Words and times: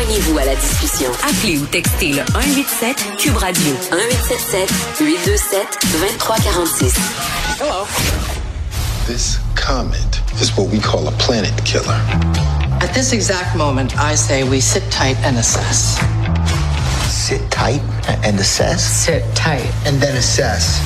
Joignez-vous 0.00 0.38
à 0.38 0.46
la 0.46 0.54
discussion. 0.54 1.10
Appelez 1.28 1.58
ou 1.58 1.66
textez 1.66 2.12
le 2.14 2.24
187 2.32 2.96
Cube 3.18 3.36
Radio 3.36 3.74
1877 3.92 4.70
827 4.98 5.66
2346. 5.92 6.94
Hello. 7.60 7.86
This 9.06 9.38
comet 9.54 10.22
is 10.40 10.56
what 10.56 10.68
we 10.72 10.80
call 10.80 11.06
a 11.06 11.12
planet 11.18 11.52
killer. 11.66 12.00
At 12.80 12.94
this 12.94 13.12
exact 13.12 13.54
moment, 13.54 13.94
I 13.98 14.14
say 14.14 14.42
we 14.42 14.62
sit 14.62 14.90
tight 14.90 15.18
and 15.22 15.36
assess. 15.36 16.00
Sit 17.10 17.50
tight 17.50 17.82
and 18.24 18.40
assess? 18.40 18.82
Sit 18.82 19.22
tight. 19.34 19.70
And 19.84 20.00
then 20.00 20.16
assess. 20.16 20.80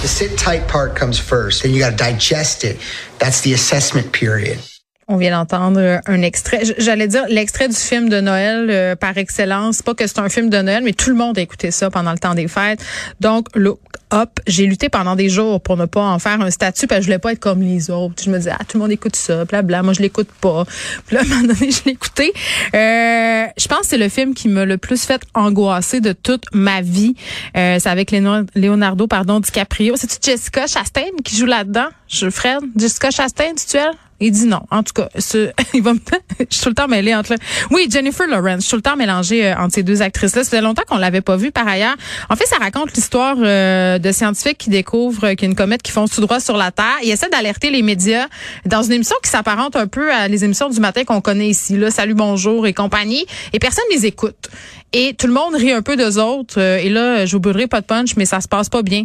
The 0.00 0.08
sit 0.08 0.38
tight 0.38 0.66
part 0.68 0.96
comes 0.96 1.18
first. 1.18 1.64
Then 1.64 1.74
you 1.74 1.80
got 1.80 1.90
to 1.90 1.96
digest 1.96 2.64
it. 2.64 2.78
That's 3.18 3.42
the 3.42 3.52
assessment 3.52 4.14
period. 4.14 4.58
On 5.06 5.16
vient 5.16 5.32
d'entendre 5.32 6.00
un 6.06 6.22
extrait. 6.22 6.62
J'allais 6.78 7.08
dire 7.08 7.24
l'extrait 7.28 7.68
du 7.68 7.76
film 7.76 8.08
de 8.08 8.20
Noël 8.20 8.68
euh, 8.70 8.96
par 8.96 9.18
excellence. 9.18 9.82
Pas 9.82 9.94
que 9.94 10.06
c'est 10.06 10.18
un 10.18 10.28
film 10.28 10.48
de 10.48 10.58
Noël, 10.62 10.82
mais 10.82 10.92
tout 10.92 11.10
le 11.10 11.16
monde 11.16 11.36
a 11.38 11.42
écouté 11.42 11.70
ça 11.70 11.90
pendant 11.90 12.12
le 12.12 12.18
temps 12.18 12.34
des 12.34 12.48
fêtes. 12.48 12.82
Donc, 13.20 13.48
Look 13.54 13.80
Up, 14.12 14.30
j'ai 14.46 14.66
lutté 14.66 14.88
pendant 14.88 15.16
des 15.16 15.28
jours 15.28 15.60
pour 15.60 15.76
ne 15.76 15.86
pas 15.86 16.02
en 16.02 16.18
faire 16.18 16.40
un 16.40 16.50
statut 16.50 16.86
parce 16.86 17.00
que 17.00 17.02
je 17.02 17.06
voulais 17.08 17.18
pas 17.18 17.32
être 17.32 17.40
comme 17.40 17.60
les 17.60 17.90
autres. 17.90 18.22
Je 18.24 18.30
me 18.30 18.38
disais, 18.38 18.52
ah, 18.52 18.64
tout 18.64 18.76
le 18.76 18.82
monde 18.82 18.92
écoute 18.92 19.16
ça, 19.16 19.44
bla 19.44 19.62
bla. 19.62 19.82
Moi, 19.82 19.92
je 19.92 20.00
l'écoute 20.00 20.28
pas. 20.40 20.64
Là, 21.10 21.20
à 21.20 21.22
un 21.22 21.26
moment 21.26 21.42
donné, 21.42 21.70
je 21.70 21.84
l'ai 21.84 21.92
écouté. 21.92 22.32
Euh, 22.74 23.46
je 23.58 23.68
pense 23.68 23.80
que 23.80 23.86
c'est 23.88 23.98
le 23.98 24.08
film 24.08 24.34
qui 24.34 24.48
m'a 24.48 24.64
le 24.64 24.78
plus 24.78 25.04
fait 25.04 25.20
angoisser 25.34 26.00
de 26.00 26.12
toute 26.12 26.44
ma 26.52 26.80
vie. 26.80 27.14
Euh, 27.56 27.78
c'est 27.80 27.88
avec 27.88 28.12
Leonardo, 28.54 29.06
pardon, 29.06 29.40
DiCaprio. 29.40 29.96
C'est-tu 29.96 30.30
Jessica 30.30 30.66
Chastain 30.66 31.10
qui 31.24 31.36
joue 31.36 31.46
là-dedans? 31.46 31.88
Je, 32.08 32.30
Fred? 32.30 32.60
Jessica 32.76 33.10
Chastain, 33.10 33.54
tu 33.54 33.76
elle? 33.76 33.90
Il 34.20 34.30
dit 34.30 34.46
non. 34.46 34.60
En 34.70 34.82
tout 34.82 34.92
cas, 34.92 35.08
ce, 35.18 35.50
il 35.74 35.82
va 35.82 35.94
me, 35.94 36.00
je 36.38 36.44
suis 36.50 36.62
tout 36.62 36.68
le 36.68 36.74
temps 36.74 36.88
mêlée 36.88 37.14
entre. 37.14 37.34
Oui, 37.70 37.88
Jennifer 37.90 38.26
Lawrence. 38.26 38.56
Je 38.56 38.60
suis 38.60 38.70
tout 38.70 38.76
le 38.76 38.82
temps 38.82 38.96
mélangée 38.96 39.46
euh, 39.46 39.56
entre 39.56 39.74
ces 39.74 39.82
deux 39.82 40.02
actrices-là. 40.02 40.44
Ça 40.44 40.50
fait 40.50 40.60
longtemps 40.60 40.82
qu'on 40.88 40.98
l'avait 40.98 41.20
pas 41.20 41.36
vue 41.36 41.50
par 41.50 41.66
ailleurs. 41.66 41.96
En 42.30 42.36
fait, 42.36 42.46
ça 42.46 42.56
raconte 42.56 42.94
l'histoire 42.94 43.36
euh, 43.38 43.98
de 43.98 44.12
scientifiques 44.12 44.58
qui 44.58 44.70
découvrent 44.70 45.30
qu'il 45.30 45.42
y 45.42 45.44
a 45.44 45.48
une 45.48 45.56
comète 45.56 45.82
qui 45.82 45.92
fonce 45.92 46.10
tout 46.12 46.20
droit 46.20 46.40
sur 46.40 46.56
la 46.56 46.70
Terre. 46.70 46.98
Ils 47.02 47.10
essaient 47.10 47.28
d'alerter 47.28 47.70
les 47.70 47.82
médias 47.82 48.26
dans 48.66 48.82
une 48.82 48.92
émission 48.92 49.16
qui 49.22 49.30
s'apparente 49.30 49.76
un 49.76 49.86
peu 49.86 50.12
à 50.12 50.28
les 50.28 50.44
émissions 50.44 50.68
du 50.68 50.80
matin 50.80 51.04
qu'on 51.04 51.20
connaît 51.20 51.48
ici, 51.48 51.76
là, 51.76 51.90
Salut, 51.90 52.14
bonjour 52.14 52.66
et 52.66 52.72
compagnie. 52.72 53.26
Et 53.52 53.58
personne 53.58 53.84
les 53.90 54.06
écoute. 54.06 54.48
Et 54.94 55.14
tout 55.14 55.26
le 55.26 55.34
monde 55.34 55.54
rit 55.54 55.72
un 55.72 55.82
peu 55.82 55.96
d'eux 55.96 56.18
autres. 56.18 56.58
Euh, 56.58 56.78
et 56.78 56.88
là, 56.88 57.26
je 57.26 57.36
vous 57.36 57.40
brûlerai 57.40 57.66
pas 57.66 57.82
de 57.82 57.86
punch, 57.86 58.16
mais 58.16 58.24
ça 58.24 58.40
se 58.40 58.48
passe 58.48 58.70
pas 58.70 58.82
bien 58.82 59.04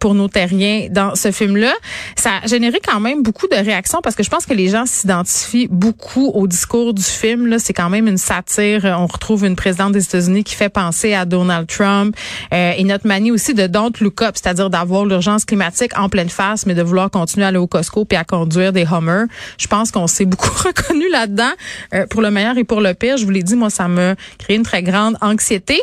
pour 0.00 0.14
nos 0.14 0.28
terriens 0.28 0.88
dans 0.90 1.14
ce 1.14 1.30
film-là. 1.30 1.72
Ça 2.16 2.30
a 2.42 2.46
généré 2.46 2.80
quand 2.84 2.98
même 2.98 3.22
beaucoup 3.22 3.46
de 3.46 3.54
réactions 3.54 4.00
parce 4.02 4.16
que 4.16 4.22
je 4.22 4.30
pense 4.30 4.46
que 4.46 4.54
les 4.54 4.68
gens 4.68 4.86
s'identifient 4.86 5.68
beaucoup 5.70 6.28
au 6.28 6.46
discours 6.46 6.94
du 6.94 7.02
film. 7.02 7.46
Là, 7.46 7.58
c'est 7.58 7.72
quand 7.72 7.90
même 7.90 8.08
une 8.08 8.18
satire. 8.18 8.84
On 8.98 9.06
retrouve 9.06 9.44
une 9.44 9.56
présidente 9.56 9.92
des 9.92 10.02
États-Unis 10.04 10.44
qui 10.44 10.54
fait 10.54 10.68
penser 10.68 11.14
à 11.14 11.24
Donald 11.24 11.66
Trump 11.66 12.16
euh, 12.52 12.72
et 12.76 12.84
notre 12.84 13.06
manie 13.06 13.30
aussi 13.30 13.54
de 13.54 13.66
don't 13.66 13.92
look 14.00 14.22
up, 14.22 14.34
c'est-à-dire 14.34 14.70
d'avoir 14.70 15.04
l'urgence 15.04 15.44
climatique 15.44 15.96
en 15.98 16.08
pleine 16.08 16.28
face, 16.28 16.66
mais 16.66 16.74
de 16.74 16.82
vouloir 16.82 17.10
continuer 17.10 17.44
à 17.44 17.48
aller 17.48 17.58
au 17.58 17.66
Costco 17.66 18.04
puis 18.04 18.16
à 18.16 18.24
conduire 18.24 18.72
des 18.72 18.84
Hummers. 18.84 19.26
Je 19.58 19.66
pense 19.66 19.90
qu'on 19.90 20.06
s'est 20.06 20.24
beaucoup 20.24 20.50
reconnu 20.64 21.08
là-dedans, 21.10 21.52
euh, 21.94 22.06
pour 22.06 22.22
le 22.22 22.30
meilleur 22.30 22.56
et 22.58 22.64
pour 22.64 22.80
le 22.80 22.94
pire. 22.94 23.16
Je 23.16 23.24
vous 23.24 23.30
l'ai 23.30 23.42
dit, 23.42 23.56
moi, 23.56 23.70
ça 23.70 23.88
m'a 23.88 24.14
créé 24.38 24.56
une 24.56 24.62
très 24.62 24.82
grande 24.82 25.16
anxiété. 25.20 25.80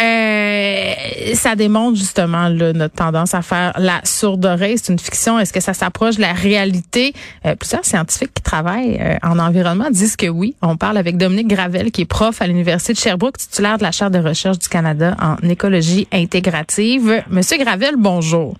Euh, 0.00 0.92
ça 1.34 1.54
démontre 1.56 1.96
justement 1.98 2.48
là, 2.48 2.72
notre 2.72 2.94
tendance 2.94 3.34
à 3.34 3.42
faire 3.42 3.72
la 3.78 4.00
sourde 4.04 4.44
oreille. 4.44 4.78
C'est 4.78 4.92
une 4.92 4.98
fiction. 4.98 5.38
Est-ce 5.38 5.52
que 5.52 5.60
ça 5.60 5.74
s'approche 5.74 6.16
de 6.16 6.22
la 6.22 6.32
réalité? 6.32 7.12
Euh, 7.46 7.54
plusieurs 7.54 7.84
scientifiques 7.84 8.34
qui 8.34 8.42
travaillent 8.42 8.98
euh, 9.00 9.16
en 9.22 9.38
environnement 9.38 9.90
disent 9.90 10.16
que 10.16 10.28
oui. 10.28 10.54
On 10.62 10.76
parle 10.76 10.96
avec 10.96 11.16
Dominique 11.16 11.48
Gravel, 11.48 11.90
qui 11.90 12.02
est 12.02 12.06
prof 12.06 12.40
à 12.42 12.46
l'Université 12.46 12.92
de 12.92 12.98
Sherbrooke, 12.98 13.38
titulaire 13.38 13.78
de 13.78 13.82
la 13.82 13.92
chaire 13.92 14.10
de 14.10 14.18
recherche 14.18 14.58
du 14.58 14.68
Canada 14.68 15.16
en 15.20 15.36
écologie 15.48 16.06
intégrative. 16.12 17.22
Monsieur 17.30 17.58
Gravel, 17.58 17.94
bonjour. 17.96 18.56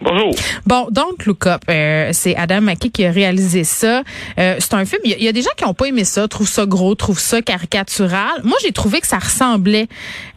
Bonjour. 0.00 0.34
Bon, 0.66 0.88
donc 0.90 1.24
Look 1.24 1.46
Up, 1.46 1.62
euh, 1.70 2.10
c'est 2.12 2.36
Adam 2.36 2.60
McKay 2.60 2.90
qui 2.90 3.06
a 3.06 3.10
réalisé 3.10 3.64
ça. 3.64 4.02
Euh, 4.38 4.56
c'est 4.58 4.74
un 4.74 4.84
film. 4.84 5.00
Il 5.04 5.22
y, 5.22 5.28
a 5.28 5.32
des 5.32 5.42
gens 5.42 5.50
qui 5.56 5.64
n'ont 5.64 5.74
pas 5.74 5.86
aimé 5.86 6.04
ça, 6.04 6.26
trouvent 6.28 6.48
ça 6.48 6.66
gros, 6.66 6.94
trouvent 6.94 7.20
ça 7.20 7.40
caricatural. 7.42 8.40
Moi, 8.42 8.56
j'ai 8.62 8.72
trouvé 8.72 9.00
que 9.00 9.06
ça 9.06 9.18
ressemblait 9.18 9.88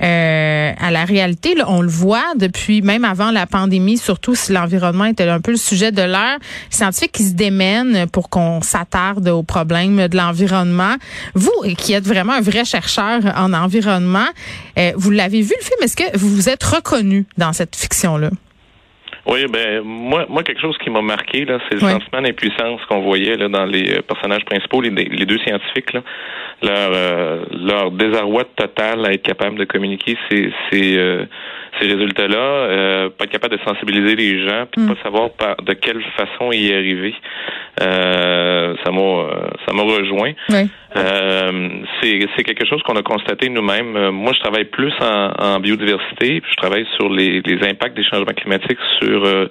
euh, 0.02 0.72
à 0.80 0.92
la 0.92 1.06
réalité. 1.06 1.56
Là, 1.56 1.66
on 1.68 1.82
le 1.82 1.90
voit 1.90 2.34
depuis 2.36 2.82
même 2.82 3.04
avant 3.04 3.32
la 3.32 3.48
pandémie, 3.48 3.98
surtout 3.98 4.36
si 4.36 4.54
l'environnement 4.54 5.06
était 5.06 5.28
un 5.28 5.42
peu 5.42 5.52
le 5.52 5.58
sujet 5.58 5.92
de 5.92 6.04
l'heure. 6.04 6.38
Scientifiques 6.70 7.14
qui 7.14 7.24
se 7.24 7.34
démènent 7.34 8.08
pour 8.08 8.30
qu'on 8.30 8.62
s'attarde 8.62 9.28
aux 9.28 9.44
problèmes 9.44 10.08
de 10.08 10.18
l'environnement. 10.18 10.96
Vous, 11.34 11.52
qui 11.78 11.94
êtes 11.94 12.06
vraiment 12.06 12.34
un 12.34 12.42
vrai 12.42 12.64
chercheur 12.64 13.22
en 13.36 13.54
environnement, 13.54 14.28
vous 14.96 15.12
l'avez 15.12 15.42
vu 15.42 15.54
le 15.60 15.66
film. 15.66 15.80
Est-ce 15.82 15.96
que 15.96 16.18
vous 16.18 16.30
vous 16.30 16.50
êtes 16.50 16.64
reconnu 16.64 17.26
dans 17.38 17.54
cette 17.54 17.76
fiction-là? 17.76 18.30
Oui, 19.28 19.46
ben 19.52 19.82
moi, 19.84 20.26
moi 20.30 20.42
quelque 20.44 20.62
chose 20.62 20.78
qui 20.78 20.90
m'a 20.90 21.02
marqué 21.02 21.44
là, 21.44 21.60
c'est 21.68 21.76
le 21.76 21.82
sentiment 21.82 22.22
d'impuissance 22.22 22.80
qu'on 22.90 23.02
voyait 23.02 23.36
là 23.36 23.50
dans 23.50 23.66
les 23.66 23.98
euh, 23.98 24.02
personnages 24.02 24.46
principaux, 24.46 24.82
les, 24.82 24.90
les 24.90 25.26
deux 25.26 25.38
scientifiques 25.40 25.92
là, 25.94 26.02
leur 26.62 26.92
euh, 26.96 27.46
leur 27.52 27.92
désarroi 27.92 28.46
total 28.56 29.06
à 29.06 29.12
être 29.12 29.24
capable 29.24 29.58
de 29.58 29.66
communiquer 29.66 30.18
ces 30.30 30.54
ces, 30.72 30.98
euh, 30.98 31.26
ces 31.80 31.88
résultats-là, 31.88 33.10
pas 33.18 33.26
être 33.26 33.32
capable 33.32 33.58
de 33.58 33.64
sensibiliser 33.64 34.16
les 34.16 34.48
gens, 34.48 34.66
puis 34.72 34.82
de 34.82 34.88
mm. 34.88 34.96
pas 34.96 35.04
savoir 35.04 35.30
par, 35.32 35.58
de 35.58 35.74
quelle 35.74 36.02
façon 36.16 36.52
y 36.52 36.74
arriver. 36.74 37.14
ça 37.80 38.92
m'a 38.92 39.28
ça 39.66 39.74
m'a 39.74 39.84
rejoint. 39.84 40.32
Oui. 40.50 40.70
Euh, 40.96 41.70
c'est 42.02 42.44
quelque 42.44 42.66
chose 42.66 42.82
qu'on 42.84 42.96
a 42.96 43.04
constaté 43.04 43.50
nous-mêmes. 43.50 43.96
Euh, 43.96 44.12
moi, 44.12 44.32
je 44.34 44.40
travaille 44.40 44.66
plus 44.66 44.94
en, 45.02 45.60
biodiversité, 45.60 46.42
je 46.50 46.56
travaille 46.56 46.86
sur 46.96 47.10
les, 47.10 47.42
impacts 47.64 47.96
des 47.96 48.04
changements 48.04 48.34
climatiques 48.34 48.80
sur 49.00 49.26
euh, 49.26 49.48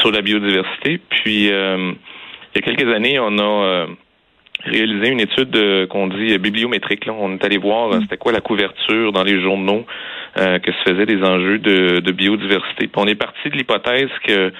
sur 0.00 0.10
la 0.10 0.20
biodiversité. 0.20 0.98
Puis 1.08 1.46
il 1.46 1.50
y 1.50 2.58
a 2.58 2.60
quelques 2.62 2.92
années, 2.94 3.18
on 3.18 3.38
a 3.38 3.86
réalisé 4.64 5.08
une 5.10 5.20
étude 5.20 5.86
qu'on 5.88 6.08
dit 6.08 6.36
bibliométrique. 6.38 7.06
Là. 7.06 7.14
On 7.18 7.34
est 7.34 7.44
allé 7.44 7.58
voir 7.58 7.88
mm. 7.88 8.02
c'était 8.02 8.16
quoi 8.16 8.32
la 8.32 8.40
couverture 8.40 9.12
dans 9.12 9.22
les 9.22 9.40
journaux 9.40 9.86
euh, 10.38 10.58
que 10.58 10.70
se 10.70 10.90
faisaient 10.90 11.06
des 11.06 11.22
enjeux 11.22 11.58
de, 11.58 12.00
de 12.00 12.12
biodiversité. 12.12 12.88
Puis 12.88 12.96
on 12.96 13.06
est 13.06 13.14
parti 13.14 13.48
de 13.48 13.56
l'hypothèse 13.56 14.10
que 14.26 14.52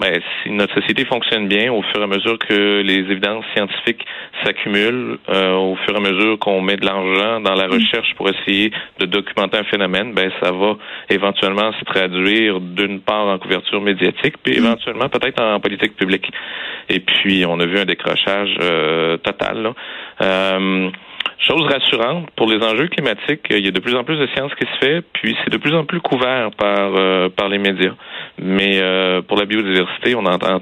ben, 0.00 0.20
si 0.42 0.50
notre 0.50 0.72
société 0.74 1.04
fonctionne 1.04 1.48
bien, 1.48 1.70
au 1.70 1.82
fur 1.82 2.00
et 2.00 2.04
à 2.04 2.06
mesure 2.06 2.38
que 2.38 2.80
les 2.80 3.00
évidences 3.00 3.44
scientifiques 3.54 4.06
s'accumulent, 4.42 5.18
euh, 5.28 5.54
au 5.54 5.76
fur 5.84 5.94
et 5.94 5.98
à 5.98 6.00
mesure 6.00 6.38
qu'on 6.38 6.62
met 6.62 6.76
de 6.76 6.86
l'argent 6.86 7.40
dans 7.40 7.54
la 7.54 7.68
mm. 7.68 7.72
recherche 7.72 8.14
pour 8.16 8.30
essayer 8.30 8.72
de 9.00 9.04
documenter 9.06 9.58
un 9.58 9.64
phénomène, 9.64 10.14
ben 10.14 10.30
ça 10.42 10.50
va 10.50 10.76
éventuellement 11.10 11.72
se 11.78 11.84
traduire 11.84 12.60
d'une 12.60 13.00
part 13.00 13.26
en 13.26 13.38
couverture 13.38 13.82
médiatique, 13.82 14.36
puis 14.42 14.54
mm. 14.54 14.64
éventuellement 14.64 15.10
peut-être 15.10 15.42
en 15.42 15.60
politique 15.60 15.94
publique. 15.94 16.30
Et 16.88 17.00
puis 17.00 17.44
on 17.46 17.60
a 17.60 17.66
vu 17.66 17.78
un 17.78 17.84
décrochage 17.84 18.56
euh, 18.62 19.18
total. 19.18 19.37
Euh, 20.22 20.90
Chose 21.40 21.62
rassurante, 21.72 22.30
pour 22.36 22.50
les 22.50 22.62
enjeux 22.62 22.88
climatiques, 22.88 23.46
il 23.50 23.64
y 23.64 23.68
a 23.68 23.70
de 23.70 23.80
plus 23.80 23.94
en 23.94 24.02
plus 24.02 24.18
de 24.18 24.26
sciences 24.34 24.52
qui 24.56 24.66
se 24.66 24.78
fait, 24.84 25.02
puis 25.12 25.36
c'est 25.42 25.50
de 25.50 25.56
plus 25.56 25.72
en 25.74 25.84
plus 25.84 26.00
couvert 26.00 26.50
par, 26.58 26.96
euh, 26.96 27.28
par 27.28 27.48
les 27.48 27.58
médias. 27.58 27.94
Mais 28.38 28.80
euh, 28.82 29.22
pour 29.22 29.38
la 29.38 29.46
biodiversité, 29.46 30.16
on 30.16 30.26
entend 30.26 30.60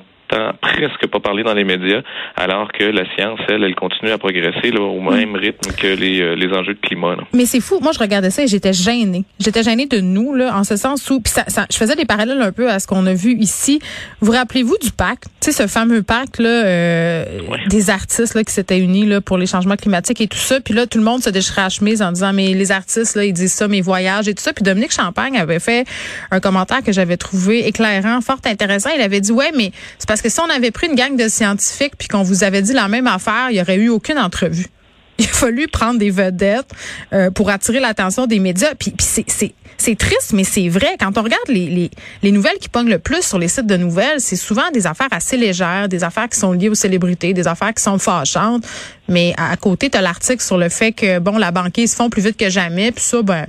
presque 0.60 1.06
pas 1.06 1.20
parler 1.20 1.42
dans 1.42 1.54
les 1.54 1.64
médias, 1.64 2.02
alors 2.36 2.70
que 2.72 2.84
la 2.84 3.04
science, 3.14 3.40
elle, 3.48 3.64
elle 3.64 3.74
continue 3.74 4.10
à 4.10 4.18
progresser 4.18 4.70
là, 4.70 4.80
au 4.80 5.00
même 5.00 5.32
mm. 5.32 5.36
rythme 5.36 5.72
que 5.72 5.86
les, 5.86 6.20
euh, 6.20 6.34
les 6.34 6.52
enjeux 6.52 6.74
de 6.74 6.80
climat. 6.80 7.16
Mais 7.32 7.46
c'est 7.46 7.60
fou. 7.60 7.78
Moi, 7.80 7.92
je 7.92 7.98
regardais 7.98 8.30
ça 8.30 8.42
et 8.42 8.46
j'étais 8.46 8.72
gênée. 8.72 9.24
J'étais 9.38 9.62
gênée 9.62 9.86
de 9.86 10.00
nous, 10.00 10.34
là, 10.34 10.56
en 10.56 10.64
ce 10.64 10.76
sens 10.76 11.08
où, 11.10 11.20
puis 11.20 11.32
ça, 11.32 11.44
ça, 11.48 11.66
je 11.70 11.76
faisais 11.76 11.94
des 11.94 12.04
parallèles 12.04 12.40
un 12.42 12.52
peu 12.52 12.70
à 12.70 12.78
ce 12.78 12.86
qu'on 12.86 13.06
a 13.06 13.14
vu 13.14 13.36
ici. 13.38 13.80
Vous 14.20 14.32
rappelez-vous 14.32 14.76
du 14.82 14.90
pacte, 14.90 15.24
tu 15.40 15.52
sais, 15.52 15.62
ce 15.62 15.66
fameux 15.68 16.02
pacte 16.02 16.38
là, 16.38 16.48
euh, 16.48 17.24
des 17.68 17.90
artistes 17.90 18.34
là 18.34 18.44
qui 18.44 18.52
s'étaient 18.52 18.78
unis 18.78 19.06
là 19.06 19.20
pour 19.20 19.38
les 19.38 19.46
changements 19.46 19.76
climatiques 19.76 20.20
et 20.20 20.28
tout 20.28 20.36
ça. 20.38 20.60
Puis 20.60 20.74
là, 20.74 20.86
tout 20.86 20.98
le 20.98 21.04
monde 21.04 21.22
se 21.22 21.30
déchirait 21.30 21.62
à 21.62 21.68
chemise 21.68 22.02
en 22.02 22.12
disant 22.12 22.32
mais 22.32 22.52
les 22.54 22.72
artistes 22.72 23.16
là, 23.16 23.24
ils 23.24 23.32
disent 23.32 23.52
ça, 23.52 23.68
mes 23.68 23.80
voyages 23.80 24.28
et 24.28 24.34
tout 24.34 24.42
ça. 24.42 24.52
Puis 24.52 24.62
Dominique 24.62 24.92
Champagne 24.92 25.36
avait 25.36 25.60
fait 25.60 25.86
un 26.30 26.40
commentaire 26.40 26.82
que 26.82 26.92
j'avais 26.92 27.16
trouvé 27.16 27.66
éclairant, 27.66 28.20
fort 28.20 28.38
intéressant. 28.44 28.90
Il 28.94 29.02
avait 29.02 29.20
dit 29.20 29.32
ouais, 29.32 29.52
mais 29.56 29.72
c'est 29.98 30.08
parce 30.08 30.15
que 30.22 30.28
si 30.28 30.40
on 30.40 30.48
avait 30.50 30.70
pris 30.70 30.88
une 30.88 30.94
gang 30.94 31.16
de 31.16 31.28
scientifiques 31.28 31.94
puis 31.98 32.08
qu'on 32.08 32.22
vous 32.22 32.44
avait 32.44 32.62
dit 32.62 32.72
la 32.72 32.88
même 32.88 33.06
affaire, 33.06 33.48
il 33.50 33.56
y 33.56 33.60
aurait 33.60 33.76
eu 33.76 33.88
aucune 33.88 34.18
entrevue. 34.18 34.66
Il 35.18 35.24
a 35.24 35.28
fallu 35.28 35.66
prendre 35.66 35.98
des 35.98 36.10
vedettes 36.10 36.70
euh, 37.14 37.30
pour 37.30 37.48
attirer 37.48 37.80
l'attention 37.80 38.26
des 38.26 38.38
médias. 38.38 38.74
Puis, 38.74 38.92
c'est 38.98 39.96
triste, 39.96 40.32
mais 40.34 40.44
c'est 40.44 40.68
vrai. 40.68 40.96
Quand 41.00 41.16
on 41.16 41.22
regarde 41.22 41.48
les, 41.48 41.90
les, 42.22 42.32
nouvelles 42.32 42.58
qui 42.60 42.68
pognent 42.68 42.90
le 42.90 42.98
plus 42.98 43.22
sur 43.22 43.38
les 43.38 43.48
sites 43.48 43.66
de 43.66 43.78
nouvelles, 43.78 44.20
c'est 44.20 44.36
souvent 44.36 44.70
des 44.74 44.86
affaires 44.86 45.08
assez 45.10 45.38
légères, 45.38 45.88
des 45.88 46.04
affaires 46.04 46.28
qui 46.28 46.38
sont 46.38 46.52
liées 46.52 46.68
aux 46.68 46.74
célébrités, 46.74 47.32
des 47.32 47.48
affaires 47.48 47.72
qui 47.72 47.82
sont 47.82 47.98
fâchantes. 47.98 48.66
Mais 49.08 49.34
à, 49.38 49.56
côté, 49.56 49.88
tu 49.88 49.96
as 49.96 50.02
l'article 50.02 50.42
sur 50.42 50.58
le 50.58 50.68
fait 50.68 50.92
que, 50.92 51.18
bon, 51.18 51.38
la 51.38 51.50
banquise 51.50 51.92
se 51.92 51.96
font 51.96 52.10
plus 52.10 52.22
vite 52.22 52.36
que 52.36 52.50
jamais. 52.50 52.92
Puis 52.92 53.04
ça, 53.04 53.22
ben, 53.22 53.46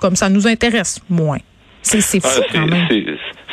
comme 0.00 0.16
ça 0.16 0.28
nous 0.28 0.48
intéresse 0.48 1.00
moins. 1.08 1.38
C'est 1.82 2.00
fou 2.00 2.20
ah, 2.24 2.40
quand 2.52 2.66
même 2.66 2.88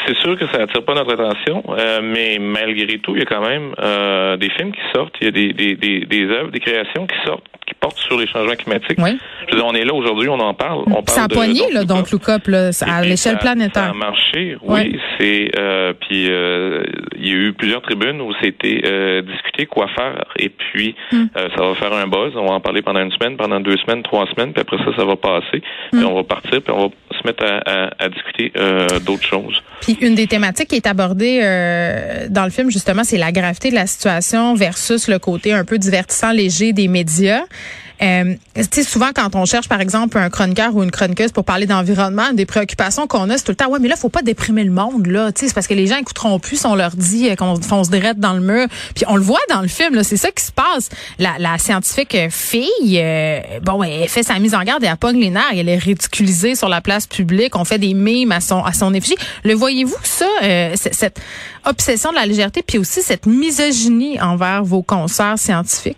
c'est 0.08 0.18
sûr 0.20 0.38
que 0.38 0.48
ça 0.48 0.64
attire 0.64 0.84
pas 0.84 0.94
notre 0.94 1.14
attention, 1.14 1.64
euh, 1.70 2.00
mais 2.02 2.38
malgré 2.40 2.98
tout, 3.00 3.14
il 3.16 3.20
y 3.20 3.22
a 3.24 3.26
quand 3.26 3.42
même 3.42 3.74
euh, 3.80 4.38
des 4.38 4.50
films 4.52 4.72
qui 4.72 4.82
sortent, 4.96 5.16
il 5.20 5.26
y 5.26 5.28
a 5.28 5.32
des, 5.32 5.54
des, 5.54 5.76
des, 5.76 6.00
des 6.06 6.24
œuvres, 6.30 6.52
des 6.52 6.60
créations 6.60 7.06
qui 7.08 7.18
sortent, 7.26 7.44
porte 7.80 7.98
sur 8.00 8.18
les 8.20 8.28
changements 8.28 8.56
climatiques. 8.56 8.98
Oui. 9.00 9.18
Je 9.48 9.54
veux 9.56 9.62
dire, 9.62 9.66
on 9.66 9.74
est 9.74 9.86
là 9.86 9.94
aujourd'hui, 9.94 10.30
on 10.30 10.40
en 10.40 10.54
parle. 10.54 10.84
On 10.88 11.02
parle 11.04 11.10
ça 11.10 11.24
a 11.24 11.28
donc, 11.28 11.38
là, 11.72 11.84
donc, 11.84 12.08
à 12.82 13.02
l'échelle 13.02 13.38
planétaire. 13.38 13.84
Ça 13.84 13.90
a 13.90 13.94
marché, 13.94 14.58
oui. 14.64 14.98
C'est 15.20 15.52
euh, 15.58 15.94
puis 16.00 16.28
euh, 16.30 16.84
il 17.18 17.28
y 17.28 17.32
a 17.32 17.36
eu 17.36 17.54
plusieurs 17.54 17.82
tribunes 17.82 18.22
où 18.22 18.34
c'était 18.42 18.82
euh, 18.86 19.22
discuté 19.22 19.66
quoi 19.66 19.88
faire 19.96 20.24
et 20.38 20.50
puis 20.50 20.96
Hmm. 21.12 21.26
euh, 21.38 21.48
ça 21.56 21.64
va 21.64 21.76
faire 21.76 21.94
un 21.94 22.08
buzz. 22.08 22.34
On 22.36 22.46
va 22.46 22.54
en 22.54 22.60
parler 22.60 22.82
pendant 22.82 23.00
une 23.02 23.12
semaine, 23.12 23.38
pendant 23.38 23.60
deux 23.60 23.78
semaines, 23.78 24.04
trois 24.04 24.26
semaines, 24.36 24.52
puis 24.54 24.62
après 24.62 24.78
ça, 24.78 24.92
ça 24.98 25.06
va 25.06 25.16
passer. 25.16 25.62
Hmm. 25.94 25.98
Puis 25.98 26.06
on 26.06 26.16
va 26.16 26.24
partir, 26.24 26.62
puis 26.62 26.74
on 26.76 26.88
va 26.88 26.90
se 27.20 27.26
mettre 27.28 27.46
à, 27.46 27.58
à- 27.66 27.90
à 28.06 28.10
discuter 28.10 28.52
euh, 28.58 28.88
d'autres 29.06 29.24
choses. 29.24 29.62
Puis 29.82 29.98
une 30.02 30.16
des 30.16 30.28
thématiques 30.28 30.70
qui 30.70 30.76
est 30.76 30.88
abordée 30.88 31.40
euh, 31.44 32.28
dans 32.30 32.44
le 32.44 32.50
film, 32.50 32.70
justement, 32.72 33.04
c'est 33.04 33.18
la 33.18 33.32
gravité 33.32 33.70
de 33.70 33.76
la 33.76 33.88
situation 33.88 34.54
versus 34.56 35.08
le 35.08 35.20
côté 35.20 35.54
un 35.54 35.64
peu 35.66 35.78
divertissant, 35.78 36.32
léger 36.32 36.74
des 36.74 36.88
médias. 36.88 37.42
Euh, 38.02 38.36
souvent, 38.84 39.10
quand 39.16 39.36
on 39.36 39.46
cherche, 39.46 39.68
par 39.68 39.82
exemple, 39.82 40.18
un 40.18 40.30
chroniqueur 40.30 40.76
ou 40.76 40.84
une 40.84 40.92
chroniqueuse 40.92 41.32
pour 41.32 41.46
parler 41.46 41.66
d'environnement, 41.66 42.34
des 42.34 42.46
préoccupations 42.46 43.08
qu'on 43.08 43.30
a, 43.30 43.38
c'est 43.38 43.44
tout 43.44 43.52
le 43.52 43.56
temps, 43.56 43.70
ouais, 43.70 43.80
mais 43.80 43.88
là, 43.88 43.96
faut 43.96 44.10
pas 44.10 44.22
déprimer 44.22 44.64
le 44.64 44.72
monde, 44.72 45.08
là. 45.08 45.32
C'est 45.36 45.54
parce 45.54 45.68
que 45.68 45.74
les 45.74 45.88
gens 45.88 45.98
écouteront 45.98 46.40
plus 46.40 46.66
on 46.66 46.76
leur 46.76 46.96
dit 46.96 47.36
qu'on 47.36 47.60
fonce 47.62 47.90
direct 47.90 48.20
dans 48.20 48.34
le 48.34 48.42
mur. 48.42 48.68
Puis 48.96 49.06
on 49.08 49.16
le 49.16 49.22
voit 49.22 49.40
dans 49.50 49.62
le 49.62 49.68
film, 49.68 50.04
c'est 50.04 50.18
ça 50.18 50.32
qui 50.32 50.44
se 50.44 50.52
passe. 50.52 50.90
La, 51.20 51.36
la 51.40 51.58
scientifique 51.58 52.16
euh, 52.16 52.30
fille, 52.30 53.00
euh, 53.00 53.40
bon, 53.64 53.84
elle 53.84 54.08
fait 54.08 54.24
sa 54.24 54.38
mise 54.40 54.56
en 54.56 54.64
garde 54.64 54.84
et 54.84 54.88
elle 54.88 54.98
pogne 54.98 55.20
les 55.20 55.30
nerfs. 55.30 55.44
Elle 55.54 55.70
est 55.70 55.78
ridiculisée 55.78 56.56
sur 56.56 56.70
la 56.70 56.82
place 56.82 57.08
publique. 57.08 57.56
On 57.56 57.66
fait 57.66 57.80
des 57.80 57.94
mimes 57.94 58.32
à 58.32 58.42
son, 58.42 58.64
à 58.64 58.74
son 58.74 58.94
effigie. 58.94 59.18
Le 59.44 59.54
voyez-vous, 59.54 59.96
ça, 60.04 60.28
euh, 60.44 60.76
cette 60.76 61.20
obsession 61.66 62.12
de 62.12 62.16
la 62.16 62.26
légèreté, 62.26 62.64
puis 62.66 62.78
aussi 62.78 63.02
cette 63.02 63.26
misogynie 63.26 64.20
envers 64.22 64.64
vos 64.64 64.82
concerts 64.82 65.38
scientifiques? 65.38 65.98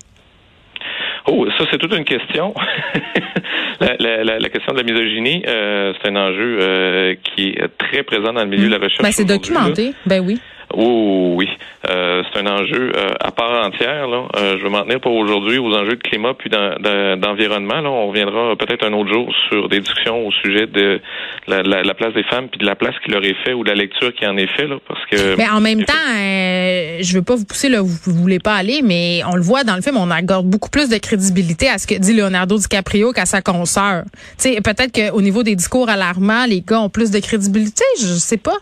Oh, 1.28 1.46
ça 1.58 1.66
c'est 1.72 1.78
toute 1.78 1.94
une 1.96 2.06
question. 2.06 2.54
la, 3.80 3.96
la- 4.00 4.24
la- 4.24 4.40
la 4.40 4.50
question 4.50 4.74
de 4.74 4.78
la 4.78 4.84
misogynie, 4.84 5.44
euh, 5.48 5.94
c'est 6.02 6.10
un 6.10 6.16
enjeu 6.16 6.58
euh, 6.62 7.16
qui 7.24 7.50
est 7.50 7.68
très 7.78 8.04
présent 8.04 8.34
dans 8.34 8.44
le 8.44 8.50
milieu 8.50 8.66
de 8.68 8.72
la 8.72 8.78
recherche. 8.78 9.02
Ben, 9.04 9.12
c'est 9.12 9.28
là. 9.28 9.36
documenté. 9.38 9.94
Ben 10.06 10.20
oui. 10.26 10.40
Oh 10.82 11.34
oui, 11.36 11.48
Euh, 11.90 12.24
c'est 12.32 12.40
un 12.40 12.48
enjeu 12.48 12.92
euh, 12.96 13.14
à 13.20 13.32
part 13.32 13.66
entière. 13.66 14.08
Là. 14.08 14.28
Euh, 14.38 14.58
je 14.60 14.64
vais 14.64 14.70
m'en 14.70 14.84
tenir 14.84 15.00
pour 15.02 15.14
aujourd'hui 15.14 15.58
aux 15.58 15.74
enjeux 15.74 15.96
de 15.96 16.02
climat 16.04 16.34
puis 16.38 16.50
d'en- 16.50 16.76
d'en- 16.80 17.18
d'environnement. 17.18 17.82
Là, 17.82 17.90
on 17.90 18.08
reviendra 18.10 18.56
peut-être 18.58 18.86
un 18.86 18.94
autre 18.94 19.12
jour 19.12 19.28
sur 19.50 19.68
des 19.70 19.80
discussions 19.80 20.26
au 20.28 20.32
sujet 20.32 20.68
de 20.68 21.00
la, 21.48 21.64
la- 21.64 21.84
la 21.84 21.94
place 21.94 22.14
des 22.14 22.24
femmes 22.24 22.48
puis 22.50 22.60
de 22.60 22.66
la 22.66 22.76
place 22.76 22.96
qui 23.04 23.12
leur 23.12 23.24
est 23.24 23.36
faite 23.44 23.56
ou 23.56 23.64
de 23.64 23.70
la 23.70 23.76
lecture 23.76 24.14
qui 24.14 24.26
en 24.26 24.38
est 24.38 24.48
faite. 24.56 24.70
Parce 24.88 25.04
que 25.10 25.36
Mais 25.38 25.50
en 25.50 25.60
même 25.62 25.84
temps, 25.84 25.94
euh, 26.18 26.98
je 27.02 27.14
veux 27.16 27.24
pas 27.24 27.36
vous 27.36 27.46
pousser 27.46 27.70
là, 27.70 27.82
vous, 27.82 27.98
vous 28.06 28.14
voulez 28.14 28.40
pas 28.40 28.54
aller, 28.56 28.82
mais 28.84 29.22
on 29.32 29.36
le 29.36 29.42
voit 29.42 29.64
dans 29.64 29.76
le 29.76 29.82
film, 29.82 29.98
on 29.98 30.12
accorde 30.12 30.46
beaucoup 30.48 30.70
plus 30.70 30.90
de 30.90 30.98
crédibilité 30.98 31.70
à 31.70 31.78
ce 31.78 31.88
que 31.88 31.96
dit 31.96 32.14
Leonardo 32.14 32.58
DiCaprio 32.58 33.12
qu'à 33.12 33.26
sa 33.26 33.42
consoeur. 33.42 34.04
Tu 34.38 34.54
sais, 34.54 34.62
peut-être 34.62 34.92
qu'au 34.94 35.22
niveau 35.22 35.44
des 35.44 35.56
discours 35.56 35.90
alarmants, 35.90 36.46
les 36.48 36.62
gars 36.62 36.80
ont 36.82 36.90
plus 36.90 37.10
de 37.12 37.20
crédibilité, 37.20 37.84
je 38.00 38.06
sais 38.06 38.38
pas. 38.38 38.56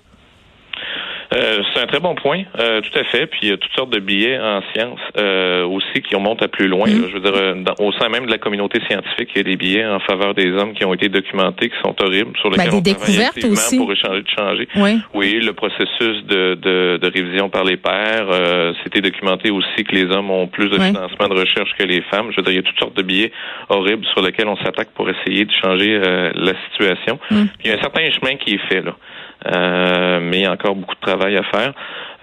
Euh, 1.34 1.60
c'est 1.74 1.82
un 1.82 1.88
très 1.88 2.00
bon 2.00 2.16
point, 2.16 2.44
euh, 2.58 2.80
tout 2.82 2.98
à 2.98 3.04
fait. 3.04 3.28
Puis 3.28 3.40
il 3.44 3.50
y 3.50 3.52
a 3.52 3.58
toutes 3.58 3.74
sortes 3.76 3.90
de 3.90 4.00
billets 4.00 4.40
en 4.40 4.62
sciences 4.74 5.00
euh, 5.18 5.66
aussi 5.66 6.02
qui 6.02 6.16
montent 6.16 6.42
à 6.42 6.48
plus 6.48 6.68
loin. 6.68 6.88
Mm. 6.88 7.02
là. 7.02 7.08
Je 7.10 7.14
veux 7.16 7.20
dire, 7.20 7.34
euh, 7.36 7.54
dans- 7.56 7.86
au 7.86 7.92
sein 7.94 8.08
même 8.10 8.26
de 8.26 8.32
la 8.32 8.38
communauté 8.38 8.80
scientifique, 8.90 9.30
il 9.36 9.38
y 9.38 9.40
a 9.42 9.44
des 9.44 9.58
billets 9.58 9.86
en 9.86 10.00
faveur 10.00 10.34
des 10.34 10.50
hommes 10.52 10.74
qui 10.74 10.86
ont 10.86 10.94
été 10.94 11.10
documentés, 11.10 11.70
qui 11.70 11.76
sont 11.84 11.96
horribles, 12.02 12.32
sur 12.40 12.50
lesquels 12.50 12.66
Ben, 12.68 12.72
des 12.72 12.78
on 12.78 12.82
découvertes 12.82 13.44
aussi. 13.44 13.78
pour 13.78 13.92
échanger 13.92 14.22
de 14.22 14.30
changer. 14.38 14.68
Oui. 14.78 15.00
Oui, 15.14 15.40
le 15.42 15.54
processus 15.54 16.24
de, 16.26 16.56
de, 16.56 16.98
de 17.02 17.12
révision 17.14 17.50
par 17.50 17.64
les 17.66 17.78
pairs, 17.78 18.28
euh, 18.32 18.74
c'était 18.84 19.02
documenté 19.02 19.52
aussi 19.52 19.84
que 19.84 19.94
les 19.96 20.06
hommes 20.06 20.32
ont 20.32 20.48
plus 20.48 20.70
de 20.70 20.80
financement 20.80 21.28
de 21.28 21.34
recherche 21.40 21.72
que 21.78 21.84
les 21.84 22.02
femmes. 22.04 22.28
Je 22.32 22.38
veux 22.38 22.44
dire, 22.44 22.54
il 22.54 22.56
y 22.56 22.60
a 22.60 22.64
toutes 22.64 22.80
sortes 22.80 22.96
de 22.98 23.04
billets 23.04 23.32
horribles 23.70 24.06
sur 24.14 24.22
lesquels 24.22 24.48
on 24.48 24.58
s'attaque 24.58 24.90
pour 24.96 25.10
essayer 25.10 25.44
de 25.46 25.52
changer 25.62 26.00
euh, 26.02 26.32
la 26.36 26.54
situation. 26.70 27.20
Mm. 27.32 27.44
Il 27.66 27.70
y 27.70 27.74
a 27.74 27.78
un 27.78 27.82
certain 27.82 28.10
chemin 28.12 28.36
qui 28.38 28.54
est 28.56 28.68
fait 28.70 28.82
là. 28.82 28.96
Euh, 29.46 30.20
mais 30.22 30.40
il 30.40 30.44
y 30.44 30.46
a 30.46 30.52
encore 30.52 30.76
beaucoup 30.76 30.96
de 30.96 31.02
travail 31.02 31.38
à 31.38 31.44
faire. 31.44 31.74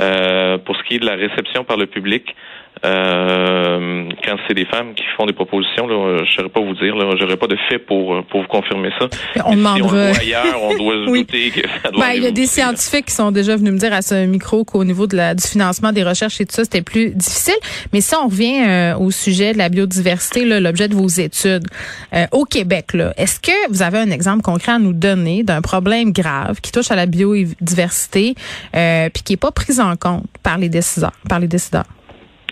Euh, 0.00 0.58
pour 0.58 0.76
ce 0.76 0.82
qui 0.82 0.96
est 0.96 0.98
de 0.98 1.06
la 1.06 1.14
réception 1.14 1.64
par 1.64 1.76
le 1.76 1.86
public, 1.86 2.34
euh, 2.84 4.08
quand 4.24 4.36
c'est 4.46 4.54
des 4.54 4.64
femmes 4.66 4.94
qui 4.94 5.04
font 5.16 5.26
des 5.26 5.32
propositions, 5.32 5.86
là, 5.86 6.18
je 6.18 6.22
ne 6.22 6.26
saurais 6.26 6.48
pas 6.48 6.60
vous 6.60 6.74
dire, 6.74 6.94
là, 6.96 7.14
j'aurais 7.18 7.36
pas 7.36 7.46
de 7.46 7.56
fait 7.68 7.78
pour, 7.78 8.24
pour 8.26 8.42
vous 8.42 8.46
confirmer 8.48 8.90
ça. 8.98 9.06
On 9.06 9.40
Si 9.40 9.42
on 9.46 9.50
demandera- 9.56 10.06
le 10.08 10.12
voit 10.12 10.18
ailleurs, 10.20 10.62
on 10.62 10.76
doit 10.76 10.94
se 11.06 11.10
Oui. 11.10 11.20
douter 11.20 11.50
que 11.50 11.60
ça 11.82 11.90
doit 11.90 12.00
Ben, 12.06 12.12
il 12.16 12.22
y 12.22 12.26
a 12.26 12.30
des 12.30 12.42
là. 12.42 12.46
scientifiques 12.46 13.06
qui 13.06 13.14
sont 13.14 13.30
déjà 13.30 13.56
venus 13.56 13.72
me 13.72 13.78
dire 13.78 13.92
à 13.92 14.02
ce 14.02 14.26
micro 14.26 14.64
qu'au 14.64 14.84
niveau 14.84 15.06
de 15.06 15.16
la, 15.16 15.34
du 15.34 15.46
financement 15.46 15.92
des 15.92 16.02
recherches 16.02 16.40
et 16.40 16.46
tout 16.46 16.54
ça, 16.54 16.64
c'était 16.64 16.82
plus 16.82 17.10
difficile. 17.14 17.54
Mais 17.92 18.00
si 18.00 18.14
on 18.14 18.26
revient 18.28 18.64
euh, 18.66 18.96
au 18.98 19.10
sujet 19.10 19.52
de 19.52 19.58
la 19.58 19.68
biodiversité, 19.68 20.44
là, 20.44 20.60
l'objet 20.60 20.88
de 20.88 20.94
vos 20.94 21.08
études, 21.08 21.64
euh, 22.14 22.26
au 22.32 22.44
Québec, 22.44 22.92
là, 22.94 23.12
est-ce 23.16 23.40
que 23.40 23.70
vous 23.70 23.82
avez 23.82 23.98
un 23.98 24.10
exemple 24.10 24.42
concret 24.42 24.72
à 24.72 24.78
nous 24.78 24.92
donner 24.92 25.42
d'un 25.42 25.62
problème 25.62 26.12
grave 26.12 26.60
qui 26.60 26.72
touche 26.72 26.90
à 26.90 26.96
la 26.96 27.06
biodiversité 27.06 28.34
euh, 28.76 29.08
puis 29.12 29.22
qui 29.22 29.32
est 29.34 29.38
pas 29.38 29.50
pris 29.52 29.80
en 29.80 29.96
compte 29.96 30.24
par 30.42 30.58
les 30.58 30.68
décideurs, 30.68 31.12
par 31.28 31.38
les 31.40 31.48
décideurs? 31.48 31.84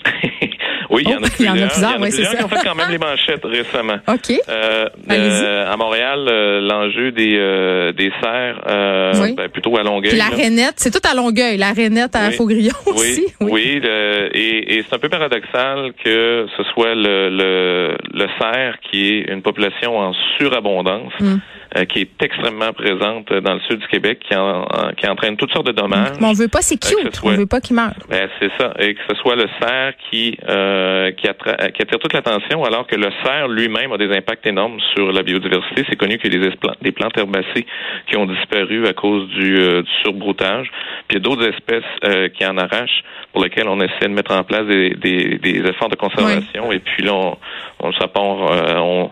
oui, 0.91 1.03
il 1.07 1.11
y 1.11 1.15
en 1.15 1.19
Oh, 1.21 1.25
a 1.25 1.29
il 1.39 1.47
y 1.47 1.49
en 1.49 1.53
a 1.53 1.55
plusieurs. 1.57 1.69
plusieurs, 1.71 2.01
oui, 2.01 2.11
c'est 2.11 2.17
plusieurs 2.17 2.33
ça. 2.33 2.39
qui 2.39 2.45
ont 2.45 2.49
fait 2.49 2.67
quand 2.69 2.75
même 2.75 2.91
les 2.91 2.99
manchettes 2.99 3.45
récemment. 3.45 3.97
OK. 4.09 4.31
Euh, 4.49 4.87
euh, 5.11 5.73
à 5.73 5.77
Montréal, 5.77 6.27
euh, 6.29 6.61
l'enjeu 6.61 7.13
des 7.13 7.37
euh, 7.37 7.93
des 7.93 8.11
serres, 8.23 8.61
euh, 8.69 9.13
Oui. 9.23 9.35
ben, 9.35 9.49
plutôt 9.49 9.77
à 9.77 9.83
Longueuil. 9.83 10.11
Puis 10.11 10.19
la 10.19 10.35
rainette, 10.35 10.75
c'est 10.77 10.91
tout 10.91 11.07
à 11.09 11.15
Longueuil, 11.15 11.57
la 11.57 11.73
rainette 11.73 12.15
à 12.17 12.29
Oui. 12.29 12.35
Faugrillon 12.35 12.73
aussi. 12.87 13.27
Oui, 13.41 13.51
oui, 13.53 13.81
le- 13.83 14.31
et, 14.37 14.77
et 14.79 14.85
c'est 14.89 14.95
un 14.95 14.99
peu 14.99 15.09
paradoxal 15.09 15.93
que 16.05 16.47
ce 16.57 16.63
soit 16.75 16.95
le, 16.95 17.29
le, 17.31 17.97
le 18.13 18.27
cerf 18.41 18.75
qui 18.91 19.09
est 19.19 19.33
une 19.33 19.43
population 19.43 19.97
en 19.99 20.13
surabondance, 20.39 21.13
Mm. 21.21 21.37
Euh, 21.77 21.85
qui 21.85 22.01
est 22.01 22.23
extrêmement 22.23 22.73
présente 22.73 23.33
dans 23.33 23.55
le 23.55 23.61
sud 23.61 23.79
du 23.81 23.87
Québec, 23.89 24.21
qui, 24.29 24.35
en- 24.37 24.67
qui 24.97 25.07
entraîne 25.09 25.37
toutes 25.37 25.53
sortes 25.53 25.67
de 25.67 25.73
dommages. 25.73 26.17
Mais 26.21 26.27
on 26.27 26.33
veut 26.33 26.49
pas, 26.49 26.61
c'est 26.63 26.83
Euh, 26.85 27.03
cute. 27.03 27.17
soit- 27.17 27.33
On 27.33 27.37
veut 27.37 27.47
pas 27.47 27.61
qu'il 27.61 27.77
meure. 27.77 27.93
Ben, 28.09 28.29
c'est 28.41 28.51
ça, 28.59 28.73
et 28.79 28.95
que 28.95 29.01
ce 29.09 29.17
soit 29.17 29.37
le 29.37 29.47
cerf 29.61 29.95
qui 30.11 30.37
euh, 30.49 31.13
qui, 31.13 31.27
attra- 31.29 31.71
qui 31.73 31.83
attire 31.83 31.99
toute 31.99 32.13
l'attention, 32.13 32.65
alors 32.65 32.87
que 32.87 32.97
le 32.97 33.09
cerf 33.25 33.49
lui-même 33.49 33.93
a 33.93 33.99
des 33.99 34.11
impacts 34.17 34.47
énormes 34.47 34.79
sur 34.95 35.13
la 35.13 35.23
biodiversité. 35.23 35.85
C'est 35.89 35.97
connu 35.97 36.19
qu'il 36.19 36.33
y 36.35 36.37
a 36.37 36.49
des, 36.49 36.55
des 36.83 36.93
plantes 36.93 37.17
herbacées 37.17 37.67
qui 38.07 38.17
ont 38.17 38.27
disparu 38.27 38.87
à 38.87 38.93
cause 38.93 39.29
du, 39.31 39.57
euh, 39.59 39.83
du 39.83 39.91
surbroutage. 40.03 40.69
Puis 41.09 41.13
il 41.13 41.15
y 41.15 41.17
a 41.17 41.21
d'autres 41.21 41.47
espèces 41.49 41.83
euh, 42.05 42.29
qui 42.29 42.45
en 42.47 42.57
arrachent, 42.59 43.03
pour 43.33 43.43
lesquelles 43.43 43.69
on 43.69 43.81
essaie 43.81 44.03
de 44.09 44.15
mettre 44.15 44.33
en 44.35 44.45
place 44.45 44.67
des, 44.67 44.91
des, 44.91 45.39
des 45.39 45.59
efforts 45.69 45.89
de 45.89 45.97
conservation. 45.97 46.71
Et 46.73 46.79
puis 46.81 47.03
là, 47.03 47.15
on, 47.15 47.37
on 47.81 47.91
euh, 47.91 48.77
on, 48.79 49.11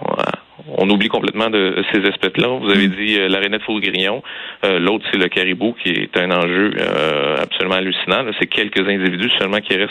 on 0.77 0.89
oublie 0.91 1.09
complètement 1.09 1.51
de 1.51 1.83
ces 1.93 1.99
espèces-là. 1.99 2.49
Vous 2.61 2.71
avez 2.71 2.89
dit 2.89 3.19
euh, 3.19 3.29
l'arénette 3.29 3.63
faux-grillon. 3.63 4.23
Euh, 4.65 4.79
L'autre, 4.79 5.05
c'est 5.11 5.19
le 5.19 5.29
caribou, 5.29 5.75
qui 5.83 5.91
est 5.91 6.17
un 6.17 6.31
enjeu 6.31 6.73
euh, 6.79 7.37
absolument 7.43 7.77
hallucinant. 7.77 8.25
C'est 8.39 8.47
quelques 8.47 8.87
individus 8.89 9.31
seulement 9.39 9.61
qui 9.61 9.77
restent 9.77 9.91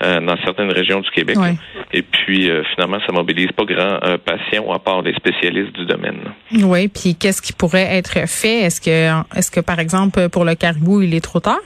dans 0.00 0.36
certaines 0.44 0.70
régions 0.70 1.00
du 1.00 1.10
Québec. 1.10 1.38
Ouais. 1.38 1.54
Et 1.92 2.02
puis, 2.02 2.50
finalement, 2.74 2.98
ça 3.06 3.12
mobilise 3.12 3.50
pas 3.52 3.64
grand 3.64 3.98
passion 4.24 4.70
à 4.70 4.78
part 4.78 5.00
les 5.00 5.14
spécialistes 5.14 5.72
du 5.72 5.86
domaine. 5.86 6.20
Oui, 6.52 6.88
puis 6.88 7.14
qu'est-ce 7.14 7.40
qui 7.40 7.54
pourrait 7.54 7.96
être 7.96 8.28
fait? 8.28 8.60
Est-ce 8.60 8.80
que, 8.80 9.38
est-ce 9.38 9.50
que, 9.50 9.60
par 9.60 9.78
exemple, 9.78 10.28
pour 10.28 10.44
le 10.44 10.54
caribou, 10.54 11.00
il 11.00 11.14
est 11.14 11.22
trop 11.22 11.40
tard? 11.40 11.60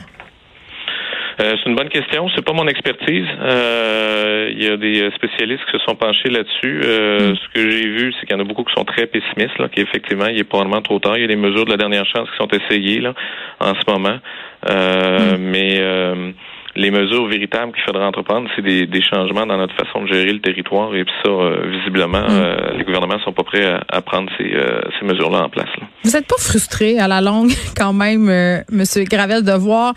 Euh, 1.40 1.54
c'est 1.56 1.70
une 1.70 1.76
bonne 1.76 1.88
question. 1.88 2.28
C'est 2.34 2.44
pas 2.44 2.52
mon 2.52 2.66
expertise. 2.68 3.26
Euh, 3.40 4.50
Il 4.52 4.62
y 4.62 4.68
a 4.68 4.76
des 4.76 5.10
spécialistes 5.14 5.64
qui 5.66 5.72
se 5.72 5.84
sont 5.86 5.94
penchés 5.94 6.28
là-dessus. 6.28 6.80
Euh, 6.84 7.34
Ce 7.34 7.48
que 7.54 7.70
j'ai 7.70 7.86
vu, 7.88 8.12
c'est 8.12 8.26
qu'il 8.26 8.36
y 8.36 8.38
en 8.38 8.42
a 8.42 8.44
beaucoup 8.44 8.64
qui 8.64 8.74
sont 8.76 8.84
très 8.84 9.06
pessimistes, 9.06 9.58
là, 9.58 9.68
qu'effectivement, 9.68 10.26
il 10.26 10.38
est 10.38 10.44
probablement 10.44 10.82
trop 10.82 10.98
tard. 10.98 11.16
Il 11.16 11.22
y 11.22 11.24
a 11.24 11.28
des 11.28 11.36
mesures 11.36 11.64
de 11.64 11.70
la 11.70 11.76
dernière 11.76 12.04
chance 12.06 12.28
qui 12.30 12.36
sont 12.36 12.48
essayées 12.48 13.00
là, 13.00 13.14
en 13.60 13.74
ce 13.74 13.90
moment. 13.90 14.18
Euh, 14.68 15.36
Mais 15.38 15.76
euh, 15.78 16.32
les 16.76 16.90
mesures 16.90 17.26
véritables 17.26 17.72
qu'il 17.72 17.82
faudra 17.84 18.06
entreprendre, 18.06 18.48
c'est 18.54 18.62
des, 18.62 18.86
des 18.86 19.02
changements 19.02 19.46
dans 19.46 19.56
notre 19.56 19.74
façon 19.74 20.02
de 20.02 20.08
gérer 20.08 20.32
le 20.32 20.40
territoire. 20.40 20.94
Et 20.94 21.04
puis 21.04 21.14
ça, 21.24 21.30
euh, 21.30 21.66
visiblement, 21.70 22.24
euh, 22.28 22.76
les 22.76 22.84
gouvernements 22.84 23.18
sont 23.24 23.32
pas 23.32 23.42
prêts 23.42 23.64
à, 23.64 23.82
à 23.88 24.02
prendre 24.02 24.30
ces, 24.38 24.52
euh, 24.54 24.80
ces 24.98 25.06
mesures-là 25.06 25.44
en 25.44 25.48
place. 25.48 25.68
Là. 25.80 25.86
Vous 26.04 26.16
êtes 26.16 26.26
pas 26.26 26.38
frustré 26.38 26.98
à 26.98 27.08
la 27.08 27.20
longue, 27.20 27.52
quand 27.76 27.92
même, 27.92 28.30
Monsieur 28.70 29.04
Gravel, 29.04 29.44
de 29.44 29.52
voir. 29.52 29.94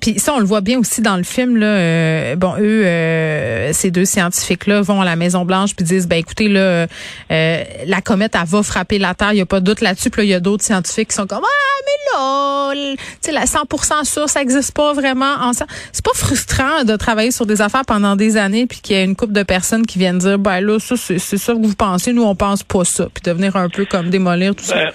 Puis 0.00 0.18
ça, 0.18 0.34
on 0.34 0.40
le 0.40 0.46
voit 0.46 0.60
bien 0.60 0.78
aussi 0.78 1.00
dans 1.02 1.16
le 1.16 1.22
film. 1.22 1.56
Là, 1.56 2.36
bon, 2.36 2.54
eux, 2.58 2.84
euh, 2.84 3.72
ces 3.72 3.90
deux 3.90 4.04
scientifiques-là 4.04 4.82
vont 4.82 5.00
à 5.00 5.04
la 5.04 5.16
Maison 5.16 5.44
Blanche 5.44 5.74
puis 5.74 5.84
disent, 5.84 6.08
ben 6.08 6.16
écoutez, 6.16 6.48
là, 6.48 6.86
euh, 7.30 7.64
la 7.86 8.00
comète, 8.00 8.34
elle 8.34 8.46
va 8.46 8.62
frapper 8.62 8.98
la 8.98 9.14
Terre. 9.14 9.32
Il 9.32 9.38
y 9.38 9.42
a 9.42 9.46
pas 9.46 9.60
de 9.60 9.64
doute 9.64 9.80
là-dessus. 9.80 10.10
Puis 10.10 10.22
là, 10.22 10.24
il 10.24 10.30
y 10.30 10.34
a 10.34 10.40
d'autres 10.40 10.64
scientifiques 10.64 11.08
qui 11.08 11.14
sont 11.14 11.26
comme, 11.26 11.44
ah, 11.44 11.82
mais 11.86 12.18
là, 12.18 12.94
tu 12.94 13.02
sais, 13.20 13.32
la 13.32 13.44
100% 13.44 14.04
sûr, 14.04 14.28
ça 14.28 14.42
existe 14.42 14.74
pas 14.74 14.92
vraiment. 14.92 15.34
En. 15.40 15.52
C'est 16.00 16.06
pas 16.06 16.26
frustrant 16.26 16.84
de 16.84 16.96
travailler 16.96 17.30
sur 17.30 17.44
des 17.44 17.60
affaires 17.60 17.82
pendant 17.86 18.16
des 18.16 18.38
années 18.38 18.66
puis 18.66 18.80
qu'il 18.80 18.96
y 18.96 18.98
a 18.98 19.04
une 19.04 19.14
couple 19.14 19.34
de 19.34 19.42
personnes 19.42 19.84
qui 19.84 19.98
viennent 19.98 20.16
dire, 20.16 20.38
ben 20.38 20.62
là, 20.62 20.78
ça, 20.78 20.96
c'est 20.96 21.18
ça 21.18 21.52
que 21.52 21.58
vous 21.58 21.74
pensez. 21.74 22.14
Nous, 22.14 22.22
on 22.22 22.34
pense 22.34 22.62
pas 22.62 22.84
ça. 22.84 23.08
Puis 23.12 23.22
devenir 23.22 23.54
un 23.56 23.68
peu 23.68 23.84
comme 23.84 24.08
démolir 24.08 24.54
tout 24.54 24.64
ça. 24.64 24.76
Ben, 24.76 24.92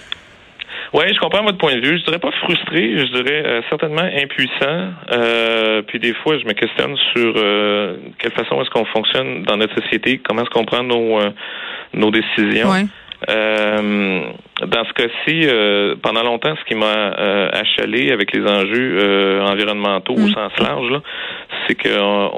oui, 0.94 1.04
je 1.14 1.20
comprends 1.20 1.44
votre 1.44 1.60
point 1.60 1.76
de 1.76 1.86
vue. 1.86 2.00
Je 2.00 2.06
dirais 2.06 2.18
pas 2.18 2.32
frustré, 2.32 2.98
je 2.98 3.22
dirais 3.22 3.44
euh, 3.46 3.62
certainement 3.70 4.02
impuissant. 4.02 4.94
Euh, 5.12 5.84
puis 5.84 6.00
des 6.00 6.16
fois, 6.16 6.40
je 6.40 6.46
me 6.46 6.54
questionne 6.54 6.98
sur 7.14 7.34
euh, 7.38 7.98
quelle 8.18 8.32
façon 8.32 8.60
est-ce 8.64 8.72
qu'on 8.72 8.86
fonctionne 8.86 9.44
dans 9.44 9.58
notre 9.58 9.80
société, 9.84 10.20
comment 10.28 10.42
est-ce 10.42 10.50
qu'on 10.50 10.66
prend 10.66 10.82
nos, 10.82 11.20
nos 11.94 12.10
décisions. 12.10 12.72
Ouais. 12.72 12.86
Euh, 13.30 14.22
dans 14.62 14.84
ce 14.86 14.94
cas-ci, 14.94 15.42
euh, 15.46 15.96
pendant 16.02 16.24
longtemps, 16.24 16.56
ce 16.60 16.64
qui 16.66 16.76
m'a 16.76 16.86
euh, 16.86 17.50
achalé 17.52 18.12
avec 18.12 18.32
les 18.34 18.42
enjeux 18.46 18.98
euh, 19.00 19.42
environnementaux 19.44 20.14
au 20.14 20.20
Mm. 20.20 20.34
sens 20.34 20.52
large, 20.60 20.90
là, 20.92 21.02
c'est 21.68 21.76
qu'on 21.82 22.32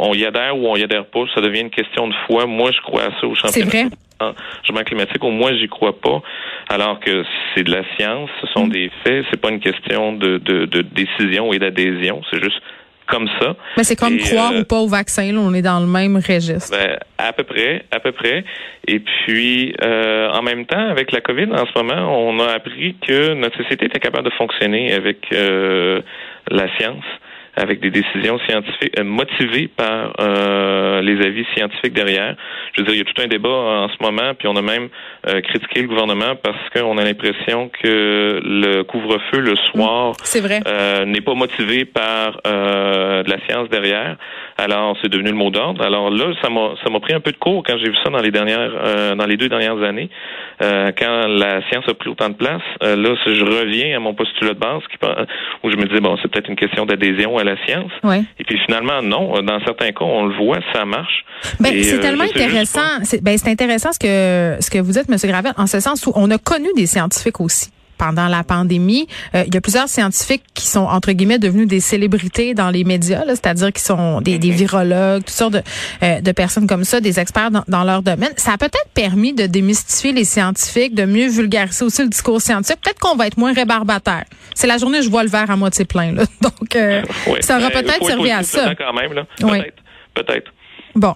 on, 0.00 0.14
y 0.14 0.24
adhère 0.24 0.56
ou 0.56 0.68
on 0.68 0.76
y 0.76 0.82
adhère 0.82 1.06
pas. 1.06 1.24
Ça 1.34 1.40
devient 1.40 1.60
une 1.60 1.70
question 1.70 2.08
de 2.08 2.14
foi. 2.26 2.46
Moi, 2.46 2.70
je 2.72 2.80
crois 2.80 3.02
à 3.04 3.10
ça 3.20 3.26
au 3.26 3.34
C'est 3.34 3.60
championnat 3.60 3.88
vrai. 4.20 4.34
changement 4.64 4.84
climatique. 4.84 5.22
Au 5.24 5.30
moins, 5.30 5.52
j'y 5.54 5.68
crois 5.68 5.98
pas. 6.00 6.22
Alors 6.68 7.00
que 7.00 7.24
c'est 7.54 7.64
de 7.64 7.72
la 7.72 7.82
science, 7.98 8.30
ce 8.40 8.46
sont 8.48 8.66
Mm. 8.66 8.70
des 8.70 8.90
faits. 9.04 9.24
C'est 9.30 9.40
pas 9.40 9.50
une 9.50 9.60
question 9.60 10.12
de, 10.12 10.38
de, 10.38 10.66
de 10.66 10.82
décision 10.82 11.52
et 11.52 11.58
d'adhésion. 11.58 12.22
C'est 12.30 12.42
juste 12.42 12.60
comme 13.10 13.28
ça. 13.40 13.54
Mais 13.76 13.84
c'est 13.84 13.96
comme 13.96 14.14
Et, 14.14 14.18
croire 14.18 14.52
euh, 14.52 14.60
ou 14.60 14.64
pas 14.64 14.78
au 14.78 14.88
vaccin, 14.88 15.32
là, 15.32 15.38
on 15.40 15.52
est 15.52 15.62
dans 15.62 15.80
le 15.80 15.86
même 15.86 16.16
registre. 16.16 16.70
ben, 16.70 16.98
à 17.18 17.32
peu 17.32 17.44
près, 17.44 17.84
à 17.90 18.00
peu 18.00 18.12
près. 18.12 18.44
Et 18.86 19.00
puis, 19.00 19.74
euh, 19.82 20.30
en 20.30 20.42
même 20.42 20.66
temps, 20.66 20.88
avec 20.88 21.12
la 21.12 21.20
COVID, 21.20 21.48
en 21.52 21.66
ce 21.66 21.82
moment, 21.82 22.28
on 22.28 22.40
a 22.40 22.52
appris 22.52 22.96
que 23.06 23.34
notre 23.34 23.56
société 23.58 23.86
était 23.86 24.00
capable 24.00 24.24
de 24.24 24.34
fonctionner 24.34 24.92
avec 24.92 25.18
euh, 25.32 26.00
la 26.50 26.66
science, 26.76 27.04
avec 27.56 27.80
des 27.80 27.90
décisions 27.90 28.38
scientifiques 28.48 28.98
euh, 28.98 29.04
motivées 29.04 29.68
par 29.76 30.12
euh, 30.20 31.00
les 31.02 31.24
avis 31.24 31.44
scientifiques 31.56 31.92
derrière. 31.92 32.36
Je 32.74 32.80
veux 32.80 32.86
dire, 32.86 32.94
il 32.94 32.98
y 32.98 33.00
a 33.00 33.04
tout 33.12 33.20
un 33.22 33.26
débat 33.26 33.48
en 33.48 33.88
ce 33.88 33.96
moment, 34.02 34.32
puis 34.38 34.46
on 34.48 34.56
a 34.56 34.62
même 34.62 34.88
euh, 35.28 35.40
critiqué 35.40 35.82
le 35.82 35.88
gouvernement 35.88 36.36
parce 36.42 36.56
qu'on 36.72 36.96
a 36.98 37.04
l'impression 37.04 37.68
que 37.82 38.40
le 38.44 38.82
couvre-feu 38.84 39.40
le 39.40 39.56
soir 39.56 40.14
C'est 40.22 40.40
vrai. 40.40 40.60
euh, 40.66 41.04
n'est 41.04 41.20
pas 41.20 41.34
motivé 41.34 41.84
par 41.84 42.40
euh, 42.46 43.22
de 43.22 43.30
la 43.30 43.38
science 43.48 43.68
derrière. 43.68 44.16
Alors, 44.60 44.94
c'est 45.00 45.08
devenu 45.08 45.30
le 45.30 45.36
mot 45.36 45.50
d'ordre. 45.50 45.82
Alors 45.82 46.10
là, 46.10 46.34
ça 46.42 46.50
m'a 46.50 46.74
ça 46.84 46.90
m'a 46.90 47.00
pris 47.00 47.14
un 47.14 47.20
peu 47.20 47.32
de 47.32 47.38
cours 47.38 47.62
quand 47.66 47.78
j'ai 47.78 47.88
vu 47.88 47.96
ça 48.04 48.10
dans 48.10 48.20
les 48.20 48.30
dernières 48.30 48.72
euh, 48.84 49.14
dans 49.14 49.24
les 49.24 49.38
deux 49.38 49.48
dernières 49.48 49.82
années. 49.82 50.10
Euh, 50.62 50.92
quand 50.98 51.26
la 51.28 51.66
science 51.68 51.84
a 51.88 51.94
pris 51.94 52.10
autant 52.10 52.28
de 52.28 52.34
place, 52.34 52.60
euh, 52.82 52.94
là, 52.94 53.14
je 53.24 53.42
reviens 53.42 53.96
à 53.96 54.00
mon 54.00 54.12
postulat 54.12 54.52
de 54.52 54.58
base 54.58 54.82
qui, 54.90 54.98
où 55.62 55.70
je 55.70 55.76
me 55.76 55.86
disais 55.86 56.00
bon, 56.00 56.16
c'est 56.20 56.30
peut-être 56.30 56.50
une 56.50 56.56
question 56.56 56.84
d'adhésion 56.84 57.38
à 57.38 57.44
la 57.44 57.56
science. 57.64 57.90
Ouais. 58.04 58.22
Et 58.38 58.44
puis 58.44 58.58
finalement, 58.66 59.00
non. 59.00 59.40
Dans 59.40 59.60
certains 59.64 59.92
cas, 59.92 60.04
on 60.04 60.26
le 60.26 60.36
voit, 60.36 60.58
ça 60.74 60.84
marche. 60.84 61.24
Ben, 61.58 61.72
c'est 61.82 61.98
euh, 61.98 62.02
tellement 62.02 62.24
intéressant. 62.24 63.02
C'est 63.04 63.22
ben, 63.22 63.38
c'est 63.38 63.50
intéressant 63.50 63.92
ce 63.92 63.98
que 63.98 64.62
ce 64.62 64.70
que 64.70 64.78
vous 64.78 64.92
dites, 64.92 65.08
M. 65.08 65.16
Gravel, 65.24 65.52
en 65.56 65.66
ce 65.66 65.80
sens 65.80 66.06
où 66.06 66.12
on 66.14 66.30
a 66.30 66.36
connu 66.36 66.68
des 66.76 66.86
scientifiques 66.86 67.40
aussi. 67.40 67.70
Pendant 68.00 68.28
la 68.28 68.42
pandémie, 68.44 69.06
Euh, 69.34 69.44
il 69.46 69.54
y 69.54 69.56
a 69.58 69.60
plusieurs 69.60 69.88
scientifiques 69.88 70.42
qui 70.54 70.66
sont 70.66 70.86
entre 70.96 71.12
guillemets 71.12 71.38
devenus 71.38 71.68
des 71.68 71.80
célébrités 71.80 72.54
dans 72.54 72.70
les 72.70 72.82
médias, 72.84 73.22
c'est-à-dire 73.28 73.72
qui 73.72 73.82
sont 73.82 74.20
des, 74.22 74.34
Mhm. 74.34 74.38
des 74.38 74.50
virologues, 74.50 75.20
toutes 75.24 75.30
sortes 75.42 75.52
de, 75.52 75.62
euh, 76.02 76.20
de 76.22 76.32
personnes 76.32 76.66
comme 76.66 76.84
ça, 76.84 77.00
des 77.00 77.20
experts 77.20 77.50
dans, 77.50 77.62
dans 77.68 77.84
leur 77.84 78.02
domaine. 78.02 78.30
Ça 78.36 78.52
a 78.54 78.58
peut-être 78.58 78.88
permis 78.94 79.32
de 79.34 79.44
démystifier 79.46 80.12
les 80.12 80.24
scientifiques, 80.24 80.94
de 80.94 81.04
mieux 81.04 81.28
vulgariser 81.28 81.84
aussi 81.84 82.02
le 82.02 82.08
discours 82.08 82.40
scientifique. 82.40 82.80
Peut-être 82.82 82.98
qu'on 83.00 83.16
va 83.16 83.26
être 83.26 83.36
moins 83.36 83.52
rébarbateur. 83.52 84.22
C'est 84.54 84.66
la 84.66 84.78
journée 84.78 85.00
où 85.00 85.02
je 85.02 85.10
vois 85.10 85.22
le 85.24 85.28
verre 85.30 85.50
à 85.50 85.56
moitié 85.56 85.84
plein, 85.84 86.12
là. 86.12 86.22
Donc, 86.40 86.74
euh, 86.76 87.02
Ouais. 87.26 87.42
ça 87.42 87.58
aura 87.58 87.68
Ben, 87.68 87.82
peut-être 87.82 88.06
servi 88.06 88.30
à 88.30 88.42
ça. 88.42 88.62
dedans 88.70 88.74
Quand 88.78 88.92
même, 88.94 89.12
là. 89.12 89.26
Ouais. 89.42 89.60
Peut-être. 90.14 90.26
Peut-être. 90.26 90.52
Bon, 90.96 91.14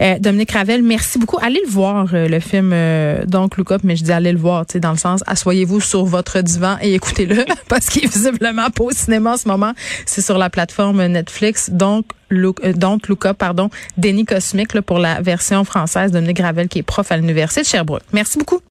euh, 0.00 0.18
Dominique 0.18 0.52
Ravel, 0.52 0.82
merci 0.82 1.18
beaucoup. 1.18 1.38
Allez 1.42 1.60
le 1.64 1.70
voir, 1.70 2.06
euh, 2.14 2.28
le 2.28 2.38
film 2.38 2.70
euh, 2.72 3.24
donc 3.26 3.56
Look 3.56 3.72
Up, 3.72 3.80
mais 3.82 3.96
je 3.96 4.04
dis 4.04 4.12
allez 4.12 4.32
le 4.32 4.38
voir, 4.38 4.66
tu 4.66 4.74
sais, 4.74 4.80
dans 4.80 4.92
le 4.92 4.98
sens, 4.98 5.22
asseyez-vous 5.26 5.80
sur 5.80 6.04
votre 6.04 6.40
divan 6.40 6.76
et 6.80 6.94
écoutez-le, 6.94 7.44
parce 7.68 7.86
qu'il 7.86 8.04
est 8.04 8.12
visiblement 8.12 8.70
pas 8.70 8.84
au 8.84 8.92
cinéma 8.92 9.32
en 9.32 9.36
ce 9.36 9.48
moment. 9.48 9.72
C'est 10.04 10.22
sur 10.22 10.38
la 10.38 10.48
plateforme 10.48 11.04
Netflix, 11.06 11.70
donc 11.70 12.06
Look, 12.30 12.60
euh, 12.64 12.72
Look 13.08 13.26
Up, 13.26 13.36
pardon, 13.36 13.68
Déni 13.96 14.24
Cosmique 14.24 14.74
là, 14.74 14.82
pour 14.82 14.98
la 14.98 15.20
version 15.20 15.64
française. 15.64 16.12
Dominique 16.12 16.40
Ravel, 16.40 16.68
qui 16.68 16.78
est 16.78 16.82
prof 16.84 17.10
à 17.10 17.16
l'université 17.16 17.62
de 17.62 17.66
Sherbrooke. 17.66 18.02
Merci 18.12 18.38
beaucoup. 18.38 18.60